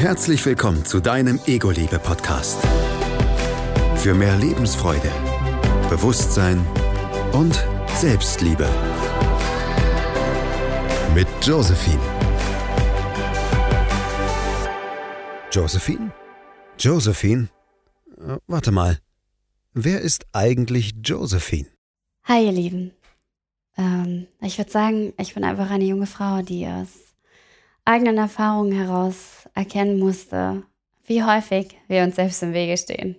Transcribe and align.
Herzlich 0.00 0.46
willkommen 0.46 0.82
zu 0.86 0.98
deinem 0.98 1.38
Ego-Liebe-Podcast. 1.44 2.58
Für 3.96 4.14
mehr 4.14 4.34
Lebensfreude, 4.38 5.12
Bewusstsein 5.90 6.66
und 7.34 7.62
Selbstliebe. 7.96 8.66
Mit 11.14 11.26
Josephine. 11.42 12.00
Josephine? 15.52 16.10
Josephine? 16.78 17.50
Äh, 18.16 18.38
warte 18.46 18.72
mal. 18.72 19.00
Wer 19.74 20.00
ist 20.00 20.24
eigentlich 20.32 20.94
Josephine? 21.04 21.68
Hi, 22.24 22.46
ihr 22.46 22.52
Lieben. 22.52 22.92
Ähm, 23.76 24.28
ich 24.40 24.56
würde 24.56 24.70
sagen, 24.70 25.12
ich 25.18 25.34
bin 25.34 25.44
einfach 25.44 25.68
eine 25.68 25.84
junge 25.84 26.06
Frau, 26.06 26.40
die 26.40 26.66
aus 26.66 27.09
eigenen 27.84 28.18
Erfahrungen 28.18 28.72
heraus 28.72 29.48
erkennen 29.54 29.98
musste, 29.98 30.64
wie 31.04 31.24
häufig 31.24 31.76
wir 31.88 32.02
uns 32.02 32.16
selbst 32.16 32.42
im 32.42 32.52
Wege 32.52 32.76
stehen. 32.76 33.16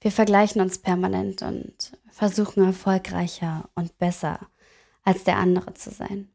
Wir 0.00 0.12
vergleichen 0.12 0.60
uns 0.60 0.78
permanent 0.78 1.42
und 1.42 1.92
versuchen 2.10 2.64
erfolgreicher 2.64 3.68
und 3.74 3.96
besser 3.98 4.48
als 5.02 5.24
der 5.24 5.36
andere 5.36 5.74
zu 5.74 5.90
sein. 5.90 6.28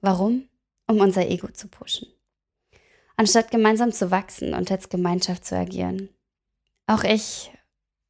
Warum? 0.00 0.48
Um 0.86 1.00
unser 1.00 1.28
Ego 1.28 1.48
zu 1.48 1.68
pushen. 1.68 2.08
Anstatt 3.16 3.50
gemeinsam 3.50 3.92
zu 3.92 4.10
wachsen 4.10 4.54
und 4.54 4.70
als 4.70 4.88
Gemeinschaft 4.88 5.44
zu 5.44 5.56
agieren. 5.56 6.08
Auch 6.86 7.04
ich 7.04 7.52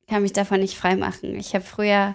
kann 0.08 0.22
mich 0.22 0.32
davon 0.32 0.60
nicht 0.60 0.76
freimachen. 0.76 1.34
Ich 1.36 1.54
habe 1.54 1.64
früher 1.64 2.14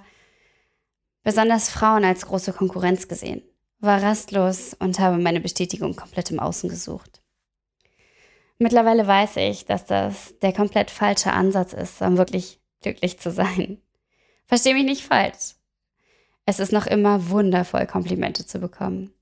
besonders 1.23 1.70
Frauen 1.70 2.04
als 2.04 2.26
große 2.26 2.54
Konkurrenz 2.54 3.07
gesehen, 3.07 3.43
war 3.80 4.02
rastlos 4.02 4.76
und 4.80 4.99
habe 4.99 5.17
meine 5.17 5.40
Bestätigung 5.40 5.95
komplett 5.95 6.31
im 6.31 6.40
Außen 6.40 6.70
gesucht. 6.70 7.22
Mittlerweile 8.59 9.05
weiß 9.05 9.38
ich, 9.38 9.65
dass 9.65 9.85
das 9.85 10.34
der 10.41 10.51
komplett 10.51 10.90
falsche 10.90 11.32
Ansatz 11.32 11.74
ist, 11.74 12.01
um 12.01 12.18
wirklich 12.18 12.60
glücklich 12.82 13.20
zu 13.20 13.32
sein. 13.32 13.79
Versteh 14.48 14.74
mich 14.74 14.85
nicht 14.85 15.04
falsch. 15.04 15.55
Es 16.46 16.60
ist 16.60 16.71
noch 16.71 16.88
immer 16.88 17.29
wundervoll, 17.29 17.85
Komplimente 17.85 18.46
zu 18.46 18.60
bekommen. 18.60 19.13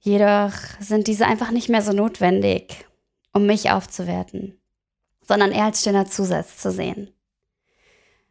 Jedoch 0.00 0.52
sind 0.80 1.06
diese 1.06 1.26
einfach 1.26 1.50
nicht 1.50 1.68
mehr 1.68 1.82
so 1.82 1.92
notwendig, 1.92 2.86
um 3.32 3.46
mich 3.46 3.70
aufzuwerten, 3.70 4.58
sondern 5.20 5.52
eher 5.52 5.66
als 5.66 5.82
schöner 5.82 6.06
Zusatz 6.06 6.56
zu 6.56 6.72
sehen. 6.72 7.12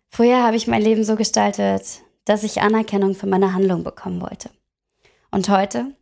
Früher 0.09 0.41
habe 0.43 0.55
ich 0.55 0.67
mein 0.67 0.81
Leben 0.81 1.03
so 1.03 1.16
gestaltet, 1.16 2.02
dass 2.25 2.43
ich 2.43 2.61
Anerkennung 2.61 3.14
für 3.14 3.27
meine 3.27 3.53
Handlung 3.53 3.83
bekommen 3.83 4.21
wollte. 4.21 4.49
Und 5.38 5.49
heute 5.49 5.93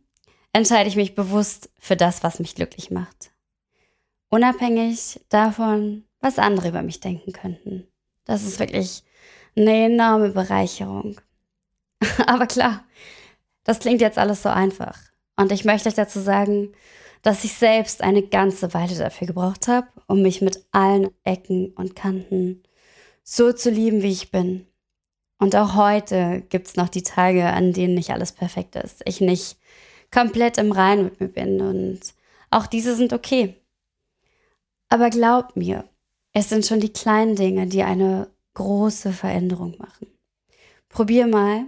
entscheide 0.54 0.88
ich 0.88 0.96
mich 0.96 1.14
bewusst 1.14 1.68
für 1.78 1.94
das, 1.94 2.22
was 2.22 2.38
mich 2.38 2.54
glücklich 2.54 2.90
macht. 2.90 3.32
Unabhängig 4.30 5.20
davon, 5.28 6.04
was 6.20 6.38
andere 6.38 6.68
über 6.68 6.80
mich 6.80 7.00
denken 7.00 7.34
könnten. 7.34 7.86
Das 8.24 8.44
ist 8.44 8.58
wirklich 8.58 9.04
eine 9.54 9.92
enorme 9.92 10.30
Bereicherung. 10.30 11.20
Aber 12.26 12.46
klar, 12.46 12.84
das 13.62 13.78
klingt 13.80 14.00
jetzt 14.00 14.16
alles 14.16 14.42
so 14.42 14.48
einfach. 14.48 14.98
Und 15.36 15.52
ich 15.52 15.66
möchte 15.66 15.90
euch 15.90 15.94
dazu 15.94 16.18
sagen, 16.18 16.72
dass 17.20 17.44
ich 17.44 17.52
selbst 17.52 18.02
eine 18.02 18.22
ganze 18.22 18.72
Weile 18.72 18.96
dafür 18.96 19.26
gebraucht 19.26 19.68
habe, 19.68 19.88
um 20.06 20.22
mich 20.22 20.40
mit 20.40 20.64
allen 20.72 21.10
Ecken 21.24 21.74
und 21.74 21.94
Kanten 21.94 22.62
so 23.22 23.52
zu 23.52 23.68
lieben, 23.68 24.00
wie 24.00 24.12
ich 24.12 24.30
bin. 24.30 24.66
Und 25.38 25.54
auch 25.54 25.74
heute 25.74 26.42
gibt 26.48 26.68
es 26.68 26.76
noch 26.76 26.88
die 26.88 27.02
Tage, 27.02 27.46
an 27.46 27.72
denen 27.72 27.94
nicht 27.94 28.10
alles 28.10 28.32
perfekt 28.32 28.76
ist. 28.76 29.02
Ich 29.04 29.20
nicht 29.20 29.56
komplett 30.10 30.58
im 30.58 30.72
Reinen 30.72 31.04
mit 31.04 31.20
mir 31.20 31.28
bin 31.28 31.60
und 31.60 32.00
auch 32.50 32.66
diese 32.66 32.94
sind 32.94 33.12
okay. 33.12 33.54
Aber 34.88 35.10
glaub 35.10 35.56
mir, 35.56 35.84
es 36.32 36.48
sind 36.48 36.64
schon 36.64 36.80
die 36.80 36.92
kleinen 36.92 37.36
Dinge, 37.36 37.66
die 37.66 37.82
eine 37.82 38.30
große 38.54 39.12
Veränderung 39.12 39.76
machen. 39.78 40.06
Probier 40.88 41.26
mal, 41.26 41.66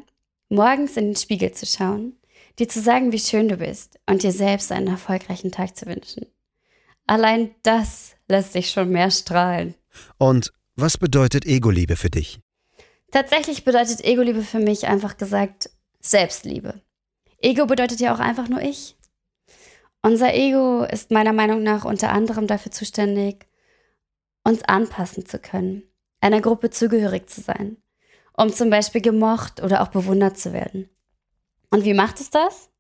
morgens 0.49 0.97
in 0.97 1.07
den 1.07 1.17
Spiegel 1.17 1.53
zu 1.53 1.67
schauen, 1.67 2.17
dir 2.59 2.69
zu 2.69 2.81
sagen, 2.81 3.13
wie 3.13 3.19
schön 3.19 3.49
du 3.49 3.57
bist 3.57 3.99
und 4.07 4.23
dir 4.23 4.33
selbst 4.33 4.73
einen 4.73 4.87
erfolgreichen 4.87 5.51
Tag 5.51 5.77
zu 5.77 5.87
wünschen. 5.87 6.27
Allein 7.07 7.55
das 7.63 8.17
lässt 8.29 8.53
sich 8.53 8.71
schon 8.71 8.91
mehr 8.91 9.11
strahlen. 9.11 9.75
Und 10.19 10.53
was 10.77 10.97
bedeutet 10.97 11.45
Ego-Liebe 11.45 11.97
für 11.97 12.11
dich? 12.11 12.41
Tatsächlich 13.11 13.65
bedeutet 13.65 14.05
Ego-Liebe 14.05 14.43
für 14.43 14.59
mich 14.59 14.87
einfach 14.87 15.17
gesagt 15.17 15.71
Selbstliebe. 16.01 16.83
Ego 17.41 17.67
bedeutet 17.67 18.01
ja 18.01 18.15
auch 18.15 18.19
einfach 18.19 18.49
nur 18.49 18.61
ich. 18.61 18.97
Unser 20.03 20.35
Ego 20.35 20.85
ist 20.85 21.11
meiner 21.11 21.33
Meinung 21.33 21.63
nach 21.63 21.85
unter 21.85 22.11
anderem 22.11 22.47
dafür 22.47 22.71
zuständig, 22.71 23.47
uns 24.45 24.63
anpassen 24.65 25.27
zu 25.27 25.39
können, 25.39 25.83
einer 26.21 26.41
Gruppe 26.41 26.71
zugehörig 26.71 27.29
zu 27.29 27.41
sein, 27.41 27.77
um 28.37 28.53
zum 28.53 28.71
Beispiel 28.71 29.01
gemocht 29.01 29.63
oder 29.63 29.83
auch 29.83 29.89
bewundert 29.89 30.39
zu 30.39 30.53
werden. 30.53 30.89
Und 31.71 31.85
wie 31.85 31.95
macht 31.95 32.21
es 32.21 32.31
das? 32.31 32.71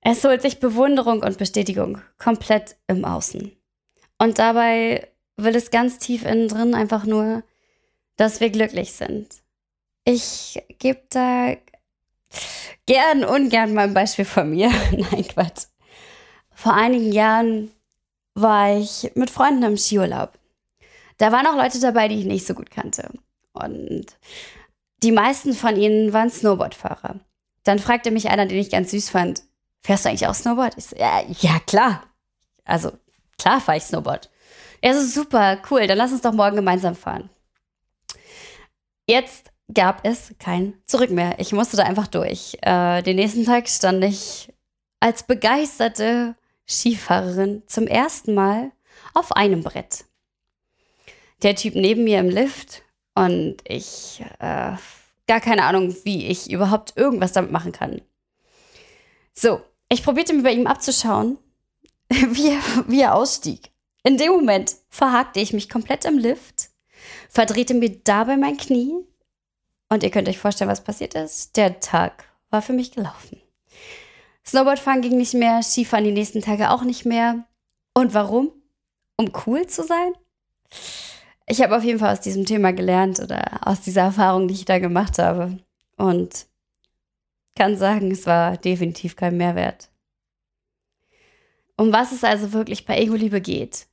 Es 0.00 0.22
holt 0.24 0.42
sich 0.42 0.60
Bewunderung 0.60 1.22
und 1.22 1.38
Bestätigung 1.38 2.00
komplett 2.18 2.76
im 2.86 3.04
Außen. 3.04 3.52
Und 4.18 4.38
dabei 4.38 5.08
will 5.36 5.56
es 5.56 5.70
ganz 5.70 5.98
tief 5.98 6.24
innen 6.24 6.48
drin 6.48 6.74
einfach 6.74 7.04
nur 7.04 7.42
dass 8.18 8.40
wir 8.40 8.50
glücklich 8.50 8.92
sind. 8.92 9.28
Ich 10.04 10.62
gebe 10.78 11.00
da 11.08 11.56
gern, 12.84 13.24
ungern 13.24 13.72
mal 13.72 13.84
ein 13.84 13.94
Beispiel 13.94 14.26
von 14.26 14.50
mir. 14.50 14.68
Nein, 14.92 15.26
Quatsch. 15.28 15.66
Vor 16.54 16.74
einigen 16.74 17.12
Jahren 17.12 17.70
war 18.34 18.76
ich 18.76 19.10
mit 19.14 19.30
Freunden 19.30 19.62
im 19.62 19.76
Skiurlaub. 19.78 20.32
Da 21.16 21.32
waren 21.32 21.46
auch 21.46 21.56
Leute 21.56 21.80
dabei, 21.80 22.08
die 22.08 22.18
ich 22.18 22.26
nicht 22.26 22.46
so 22.46 22.54
gut 22.54 22.70
kannte. 22.70 23.08
Und 23.52 24.06
die 25.02 25.12
meisten 25.12 25.52
von 25.54 25.76
ihnen 25.76 26.12
waren 26.12 26.30
Snowboardfahrer. 26.30 27.20
Dann 27.64 27.78
fragte 27.78 28.10
mich 28.10 28.28
einer, 28.28 28.46
den 28.46 28.58
ich 28.58 28.70
ganz 28.70 28.90
süß 28.90 29.10
fand, 29.10 29.42
fährst 29.82 30.04
du 30.04 30.08
eigentlich 30.08 30.26
auch 30.26 30.34
Snowboard? 30.34 30.74
Ich 30.76 30.86
so, 30.86 30.96
ja, 30.96 31.22
ja, 31.40 31.60
klar. 31.66 32.02
Also, 32.64 32.92
klar 33.38 33.60
fahre 33.60 33.78
ich 33.78 33.84
Snowboard. 33.84 34.30
Er 34.80 34.94
so, 34.94 35.06
super, 35.20 35.58
cool, 35.70 35.86
dann 35.86 35.98
lass 35.98 36.12
uns 36.12 36.22
doch 36.22 36.32
morgen 36.32 36.56
gemeinsam 36.56 36.94
fahren. 36.96 37.30
Jetzt 39.08 39.50
gab 39.72 40.04
es 40.04 40.34
kein 40.38 40.74
Zurück 40.86 41.10
mehr. 41.10 41.36
Ich 41.38 41.52
musste 41.52 41.78
da 41.78 41.84
einfach 41.84 42.08
durch. 42.08 42.58
Äh, 42.60 43.02
den 43.02 43.16
nächsten 43.16 43.44
Tag 43.44 43.66
stand 43.68 44.04
ich 44.04 44.52
als 45.00 45.22
begeisterte 45.22 46.36
Skifahrerin 46.68 47.62
zum 47.66 47.86
ersten 47.86 48.34
Mal 48.34 48.70
auf 49.14 49.32
einem 49.32 49.62
Brett. 49.62 50.04
Der 51.42 51.56
Typ 51.56 51.74
neben 51.74 52.04
mir 52.04 52.20
im 52.20 52.28
Lift 52.28 52.82
und 53.14 53.56
ich 53.64 54.22
äh, 54.40 54.76
gar 55.26 55.40
keine 55.40 55.64
Ahnung, 55.64 55.96
wie 56.04 56.26
ich 56.26 56.50
überhaupt 56.50 56.96
irgendwas 56.96 57.32
damit 57.32 57.50
machen 57.50 57.72
kann. 57.72 58.02
So, 59.32 59.62
ich 59.88 60.02
probierte 60.02 60.34
mir 60.34 60.42
bei 60.42 60.52
ihm 60.52 60.66
abzuschauen, 60.66 61.38
wie 62.10 62.50
er, 62.50 62.60
wie 62.88 63.00
er 63.00 63.14
ausstieg. 63.14 63.70
In 64.02 64.18
dem 64.18 64.32
Moment 64.32 64.76
verhakte 64.90 65.40
ich 65.40 65.54
mich 65.54 65.70
komplett 65.70 66.04
im 66.04 66.18
Lift 66.18 66.70
verdrehte 67.28 67.74
mir 67.74 67.90
dabei 68.04 68.36
mein 68.36 68.56
Knie 68.56 68.94
und 69.88 70.02
ihr 70.02 70.10
könnt 70.10 70.28
euch 70.28 70.38
vorstellen, 70.38 70.70
was 70.70 70.84
passiert 70.84 71.14
ist. 71.14 71.56
Der 71.56 71.80
Tag 71.80 72.24
war 72.50 72.62
für 72.62 72.72
mich 72.72 72.92
gelaufen. 72.92 73.40
Snowboardfahren 74.44 75.02
ging 75.02 75.16
nicht 75.16 75.34
mehr, 75.34 75.62
Skifahren 75.62 76.04
die 76.04 76.12
nächsten 76.12 76.40
Tage 76.40 76.70
auch 76.70 76.82
nicht 76.82 77.04
mehr. 77.04 77.44
Und 77.94 78.14
warum? 78.14 78.50
Um 79.16 79.32
cool 79.46 79.66
zu 79.66 79.82
sein? 79.82 80.12
Ich 81.46 81.62
habe 81.62 81.76
auf 81.76 81.82
jeden 81.82 81.98
Fall 81.98 82.12
aus 82.12 82.20
diesem 82.20 82.46
Thema 82.46 82.72
gelernt 82.72 83.20
oder 83.20 83.66
aus 83.66 83.80
dieser 83.80 84.02
Erfahrung, 84.02 84.48
die 84.48 84.54
ich 84.54 84.64
da 84.64 84.78
gemacht 84.78 85.18
habe. 85.18 85.58
Und 85.96 86.46
kann 87.56 87.76
sagen, 87.76 88.10
es 88.10 88.24
war 88.26 88.56
definitiv 88.56 89.16
kein 89.16 89.36
Mehrwert. 89.36 89.90
Um 91.76 91.92
was 91.92 92.12
es 92.12 92.24
also 92.24 92.52
wirklich 92.52 92.86
bei 92.86 92.98
Ego-Liebe 92.98 93.40
geht. 93.40 93.86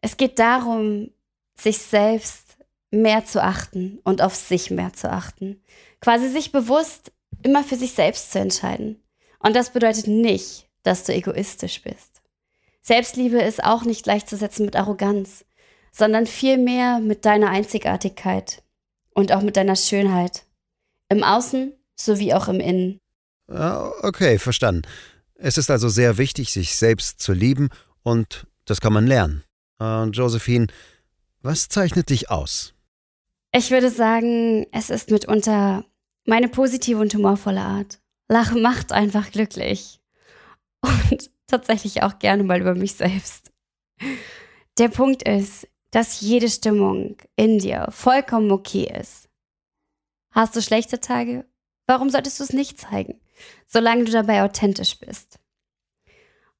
Es 0.00 0.16
geht 0.16 0.38
darum, 0.38 1.10
sich 1.60 1.78
selbst 1.78 2.56
mehr 2.90 3.24
zu 3.24 3.42
achten 3.42 3.98
und 4.04 4.22
auf 4.22 4.34
sich 4.34 4.70
mehr 4.70 4.92
zu 4.92 5.10
achten. 5.10 5.60
Quasi 6.00 6.28
sich 6.28 6.52
bewusst 6.52 7.12
immer 7.42 7.62
für 7.62 7.76
sich 7.76 7.92
selbst 7.92 8.32
zu 8.32 8.38
entscheiden. 8.38 9.02
Und 9.40 9.54
das 9.54 9.70
bedeutet 9.70 10.06
nicht, 10.06 10.68
dass 10.82 11.04
du 11.04 11.12
egoistisch 11.12 11.82
bist. 11.82 12.22
Selbstliebe 12.80 13.40
ist 13.40 13.62
auch 13.62 13.84
nicht 13.84 14.04
gleichzusetzen 14.04 14.64
mit 14.64 14.76
Arroganz, 14.76 15.44
sondern 15.92 16.26
vielmehr 16.26 17.00
mit 17.00 17.24
deiner 17.24 17.50
Einzigartigkeit 17.50 18.62
und 19.14 19.32
auch 19.32 19.42
mit 19.42 19.56
deiner 19.56 19.76
Schönheit. 19.76 20.44
Im 21.08 21.22
Außen 21.22 21.72
sowie 21.96 22.32
auch 22.32 22.48
im 22.48 22.60
Innen. 22.60 22.98
Okay, 23.48 24.38
verstanden. 24.38 24.82
Es 25.34 25.58
ist 25.58 25.70
also 25.70 25.88
sehr 25.88 26.18
wichtig, 26.18 26.52
sich 26.52 26.76
selbst 26.76 27.20
zu 27.20 27.32
lieben 27.32 27.68
und 28.02 28.46
das 28.64 28.80
kann 28.80 28.92
man 28.92 29.06
lernen. 29.06 29.44
Und 29.78 30.16
Josephine, 30.16 30.68
was 31.42 31.68
zeichnet 31.68 32.10
dich 32.10 32.30
aus? 32.30 32.74
Ich 33.52 33.70
würde 33.70 33.90
sagen, 33.90 34.66
es 34.72 34.90
ist 34.90 35.10
mitunter 35.10 35.84
meine 36.26 36.48
positive 36.48 37.00
und 37.00 37.14
humorvolle 37.14 37.62
Art. 37.62 38.00
Lachen 38.28 38.60
macht 38.60 38.92
einfach 38.92 39.30
glücklich. 39.30 40.00
Und 40.82 41.30
tatsächlich 41.46 42.02
auch 42.02 42.18
gerne 42.18 42.42
mal 42.42 42.60
über 42.60 42.74
mich 42.74 42.94
selbst. 42.94 43.50
Der 44.76 44.88
Punkt 44.88 45.22
ist, 45.22 45.66
dass 45.90 46.20
jede 46.20 46.50
Stimmung 46.50 47.16
in 47.36 47.58
dir 47.58 47.88
vollkommen 47.90 48.52
okay 48.52 48.92
ist. 49.00 49.28
Hast 50.32 50.54
du 50.54 50.60
schlechte 50.60 51.00
Tage? 51.00 51.46
Warum 51.86 52.10
solltest 52.10 52.38
du 52.38 52.44
es 52.44 52.52
nicht 52.52 52.78
zeigen, 52.78 53.18
solange 53.66 54.04
du 54.04 54.12
dabei 54.12 54.42
authentisch 54.42 54.98
bist? 54.98 55.38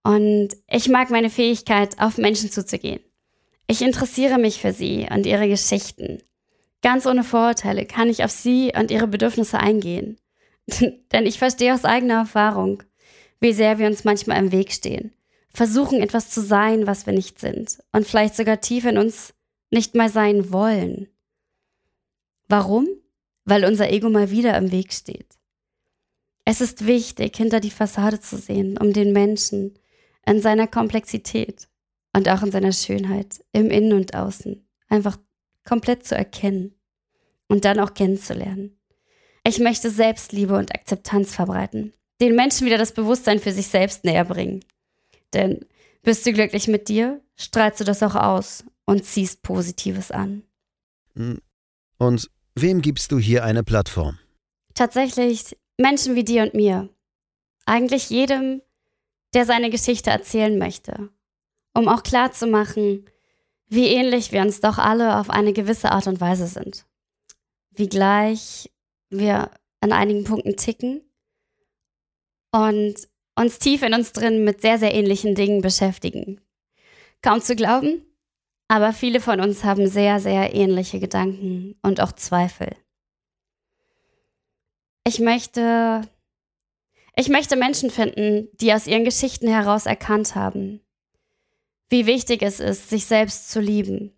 Und 0.02 0.56
ich 0.66 0.88
mag 0.88 1.10
meine 1.10 1.28
Fähigkeit, 1.28 2.00
auf 2.00 2.16
Menschen 2.16 2.50
zuzugehen. 2.50 3.00
Ich 3.70 3.82
interessiere 3.82 4.38
mich 4.38 4.60
für 4.62 4.72
sie 4.72 5.06
und 5.10 5.26
ihre 5.26 5.46
Geschichten. 5.46 6.22
Ganz 6.80 7.04
ohne 7.04 7.22
Vorurteile 7.22 7.84
kann 7.84 8.08
ich 8.08 8.24
auf 8.24 8.30
sie 8.30 8.72
und 8.74 8.90
ihre 8.90 9.06
Bedürfnisse 9.06 9.60
eingehen. 9.60 10.18
Denn 11.12 11.26
ich 11.26 11.38
verstehe 11.38 11.74
aus 11.74 11.84
eigener 11.84 12.14
Erfahrung, 12.14 12.82
wie 13.40 13.52
sehr 13.52 13.78
wir 13.78 13.86
uns 13.86 14.04
manchmal 14.04 14.38
im 14.38 14.52
Weg 14.52 14.72
stehen, 14.72 15.12
versuchen 15.52 16.00
etwas 16.00 16.30
zu 16.30 16.40
sein, 16.40 16.86
was 16.86 17.04
wir 17.04 17.12
nicht 17.12 17.38
sind 17.38 17.78
und 17.92 18.06
vielleicht 18.06 18.36
sogar 18.36 18.60
tief 18.60 18.86
in 18.86 18.96
uns 18.96 19.34
nicht 19.70 19.94
mal 19.94 20.08
sein 20.08 20.50
wollen. 20.50 21.08
Warum? 22.48 22.88
Weil 23.44 23.66
unser 23.66 23.90
Ego 23.90 24.08
mal 24.08 24.30
wieder 24.30 24.56
im 24.56 24.72
Weg 24.72 24.94
steht. 24.94 25.26
Es 26.46 26.62
ist 26.62 26.86
wichtig, 26.86 27.36
hinter 27.36 27.60
die 27.60 27.70
Fassade 27.70 28.18
zu 28.18 28.38
sehen, 28.38 28.78
um 28.78 28.94
den 28.94 29.12
Menschen 29.12 29.78
in 30.24 30.40
seiner 30.40 30.66
Komplexität 30.66 31.68
und 32.18 32.28
auch 32.28 32.42
in 32.42 32.50
seiner 32.50 32.72
Schönheit 32.72 33.44
im 33.52 33.70
Innen 33.70 33.92
und 33.92 34.12
Außen 34.12 34.66
einfach 34.88 35.16
komplett 35.64 36.04
zu 36.04 36.16
erkennen 36.16 36.74
und 37.46 37.64
dann 37.64 37.78
auch 37.78 37.94
kennenzulernen. 37.94 38.76
Ich 39.46 39.60
möchte 39.60 39.88
Selbstliebe 39.88 40.56
und 40.56 40.74
Akzeptanz 40.74 41.32
verbreiten, 41.32 41.92
den 42.20 42.34
Menschen 42.34 42.66
wieder 42.66 42.76
das 42.76 42.92
Bewusstsein 42.92 43.38
für 43.38 43.52
sich 43.52 43.68
selbst 43.68 44.02
näher 44.02 44.24
bringen. 44.24 44.64
Denn 45.32 45.64
bist 46.02 46.26
du 46.26 46.32
glücklich 46.32 46.66
mit 46.66 46.88
dir, 46.88 47.20
strahlst 47.36 47.78
du 47.78 47.84
das 47.84 48.02
auch 48.02 48.16
aus 48.16 48.64
und 48.84 49.04
ziehst 49.04 49.42
Positives 49.42 50.10
an. 50.10 50.42
Hm. 51.14 51.38
Und 51.98 52.28
wem 52.56 52.82
gibst 52.82 53.12
du 53.12 53.18
hier 53.20 53.44
eine 53.44 53.62
Plattform? 53.62 54.18
Tatsächlich 54.74 55.56
Menschen 55.76 56.16
wie 56.16 56.24
dir 56.24 56.42
und 56.42 56.54
mir. 56.54 56.88
Eigentlich 57.64 58.10
jedem, 58.10 58.60
der 59.34 59.46
seine 59.46 59.70
Geschichte 59.70 60.10
erzählen 60.10 60.58
möchte, 60.58 61.10
um 61.78 61.88
auch 61.88 62.02
klarzumachen, 62.02 63.06
wie 63.68 63.86
ähnlich 63.86 64.32
wir 64.32 64.42
uns 64.42 64.60
doch 64.60 64.78
alle 64.78 65.18
auf 65.18 65.30
eine 65.30 65.52
gewisse 65.52 65.92
Art 65.92 66.08
und 66.08 66.20
Weise 66.20 66.48
sind. 66.48 66.84
Wie 67.70 67.88
gleich 67.88 68.70
wir 69.10 69.52
an 69.80 69.92
einigen 69.92 70.24
Punkten 70.24 70.56
ticken 70.56 71.02
und 72.50 72.96
uns 73.36 73.60
tief 73.60 73.82
in 73.82 73.94
uns 73.94 74.12
drin 74.12 74.42
mit 74.42 74.60
sehr, 74.60 74.78
sehr 74.78 74.92
ähnlichen 74.92 75.36
Dingen 75.36 75.62
beschäftigen. 75.62 76.40
Kaum 77.22 77.40
zu 77.40 77.54
glauben, 77.54 78.02
aber 78.66 78.92
viele 78.92 79.20
von 79.20 79.40
uns 79.40 79.62
haben 79.62 79.86
sehr, 79.86 80.18
sehr 80.18 80.54
ähnliche 80.54 80.98
Gedanken 80.98 81.78
und 81.82 82.00
auch 82.00 82.10
Zweifel. 82.10 82.74
Ich 85.06 85.20
möchte, 85.20 86.02
ich 87.14 87.28
möchte 87.28 87.54
Menschen 87.54 87.90
finden, 87.90 88.48
die 88.54 88.74
aus 88.74 88.88
ihren 88.88 89.04
Geschichten 89.04 89.46
heraus 89.46 89.86
erkannt 89.86 90.34
haben, 90.34 90.80
wie 91.88 92.06
wichtig 92.06 92.42
es 92.42 92.60
ist, 92.60 92.90
sich 92.90 93.06
selbst 93.06 93.50
zu 93.50 93.60
lieben. 93.60 94.12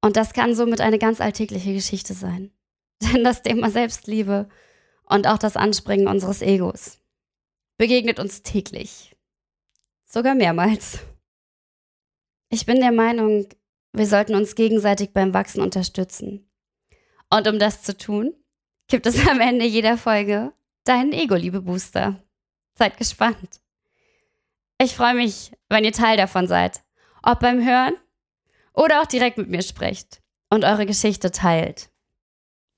Und 0.00 0.16
das 0.16 0.32
kann 0.32 0.54
somit 0.54 0.80
eine 0.80 0.98
ganz 0.98 1.20
alltägliche 1.20 1.72
Geschichte 1.72 2.14
sein. 2.14 2.52
Denn 3.02 3.24
das 3.24 3.42
Thema 3.42 3.70
Selbstliebe 3.70 4.48
und 5.04 5.26
auch 5.26 5.38
das 5.38 5.56
Anspringen 5.56 6.08
unseres 6.08 6.42
Egos 6.42 7.02
begegnet 7.76 8.20
uns 8.20 8.42
täglich. 8.42 9.16
Sogar 10.04 10.34
mehrmals. 10.34 11.00
Ich 12.48 12.66
bin 12.66 12.80
der 12.80 12.92
Meinung, 12.92 13.48
wir 13.92 14.06
sollten 14.06 14.34
uns 14.34 14.54
gegenseitig 14.54 15.12
beim 15.12 15.34
Wachsen 15.34 15.62
unterstützen. 15.62 16.48
Und 17.30 17.48
um 17.48 17.58
das 17.58 17.82
zu 17.82 17.96
tun, 17.96 18.34
gibt 18.88 19.06
es 19.06 19.26
am 19.26 19.40
Ende 19.40 19.64
jeder 19.64 19.96
Folge 19.96 20.52
deinen 20.84 21.12
Ego-Liebe-Booster. 21.12 22.22
Seid 22.74 22.98
gespannt. 22.98 23.60
Ich 24.82 24.96
freue 24.96 25.14
mich, 25.14 25.52
wenn 25.68 25.84
ihr 25.84 25.92
Teil 25.92 26.16
davon 26.16 26.48
seid. 26.48 26.82
Ob 27.22 27.38
beim 27.38 27.64
Hören 27.64 27.94
oder 28.74 29.00
auch 29.00 29.06
direkt 29.06 29.38
mit 29.38 29.48
mir 29.48 29.62
sprecht 29.62 30.20
und 30.50 30.64
eure 30.64 30.86
Geschichte 30.86 31.30
teilt. 31.30 31.88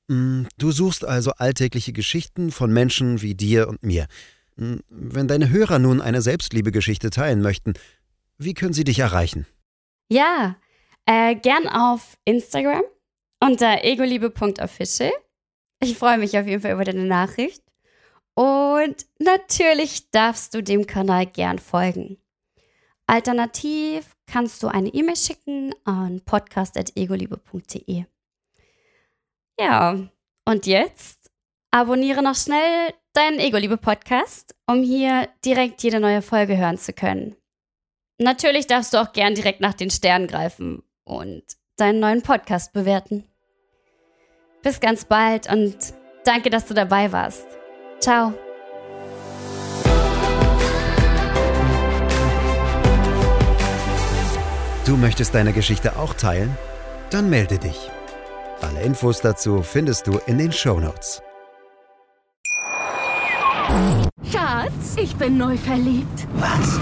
Mm, 0.08 0.42
du 0.58 0.70
suchst 0.70 1.06
also 1.06 1.30
alltägliche 1.32 1.94
Geschichten 1.94 2.50
von 2.50 2.70
Menschen 2.70 3.22
wie 3.22 3.34
dir 3.34 3.68
und 3.68 3.82
mir. 3.82 4.06
Mm, 4.56 4.80
wenn 4.90 5.28
deine 5.28 5.48
Hörer 5.48 5.78
nun 5.78 6.02
eine 6.02 6.20
Selbstliebe-Geschichte 6.20 7.08
teilen 7.08 7.40
möchten, 7.40 7.72
wie 8.36 8.52
können 8.52 8.74
sie 8.74 8.84
dich 8.84 8.98
erreichen? 8.98 9.46
Ja, 10.10 10.56
äh, 11.06 11.34
gern 11.34 11.66
auf 11.68 12.18
Instagram 12.26 12.82
unter 13.40 13.82
egoliebe.official. 13.82 15.12
Ich 15.82 15.96
freue 15.96 16.18
mich 16.18 16.36
auf 16.36 16.46
jeden 16.46 16.60
Fall 16.60 16.72
über 16.72 16.84
deine 16.84 17.06
Nachricht. 17.06 17.63
Und 18.34 19.06
natürlich 19.19 20.10
darfst 20.10 20.54
du 20.54 20.62
dem 20.62 20.86
Kanal 20.86 21.26
gern 21.26 21.58
folgen. 21.58 22.19
Alternativ 23.06 24.16
kannst 24.26 24.62
du 24.62 24.69
eine 24.69 24.88
E-Mail 24.88 25.16
schicken 25.16 25.75
an 25.84 26.20
podcast.egoliebe.de. 26.25 28.04
Ja, 29.60 29.98
und 30.46 30.66
jetzt 30.66 31.31
abonniere 31.70 32.22
noch 32.22 32.34
schnell 32.34 32.92
deinen 33.12 33.38
Ego-Liebe-Podcast, 33.38 34.56
um 34.66 34.82
hier 34.82 35.28
direkt 35.44 35.82
jede 35.82 36.00
neue 36.00 36.22
Folge 36.22 36.56
hören 36.56 36.78
zu 36.78 36.92
können. 36.92 37.36
Natürlich 38.19 38.66
darfst 38.66 38.94
du 38.94 38.98
auch 38.98 39.12
gern 39.12 39.34
direkt 39.34 39.60
nach 39.60 39.75
den 39.75 39.90
Sternen 39.90 40.26
greifen 40.26 40.82
und 41.04 41.44
deinen 41.76 42.00
neuen 42.00 42.22
Podcast 42.22 42.72
bewerten. 42.72 43.25
Bis 44.62 44.81
ganz 44.81 45.04
bald 45.04 45.50
und 45.50 45.76
danke, 46.25 46.50
dass 46.50 46.66
du 46.66 46.75
dabei 46.75 47.12
warst. 47.12 47.46
Ciao. 48.00 48.35
Du 54.85 54.96
möchtest 54.99 55.35
deine 55.35 55.52
Geschichte 55.52 55.96
auch 55.96 56.12
teilen? 56.14 56.56
Dann 57.11 57.31
melde 57.31 57.58
dich. 57.58 57.91
Alle 58.61 58.82
Infos 58.82 59.20
dazu 59.20 59.62
findest 59.62 60.06
du 60.06 60.19
in 60.26 60.38
den 60.38 60.52
Show 60.52 60.79
Notes. 60.79 61.23
Schatz, 64.31 64.96
ich 64.96 65.17
bin 65.17 65.38
neu 65.38 65.56
verliebt. 65.56 66.26
Was? 66.35 66.79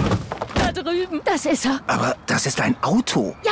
Da 0.55 0.71
drüben. 0.71 1.21
Das 1.25 1.45
ist 1.45 1.65
er. 1.65 1.79
Aber 1.87 2.15
das 2.25 2.45
ist 2.45 2.59
ein 2.61 2.75
Auto. 2.81 3.35
Ja, 3.43 3.51